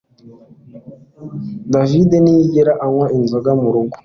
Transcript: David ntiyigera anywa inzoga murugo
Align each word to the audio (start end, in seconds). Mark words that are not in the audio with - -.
David 1.73 2.09
ntiyigera 2.21 2.71
anywa 2.85 3.07
inzoga 3.17 3.51
murugo 3.61 3.95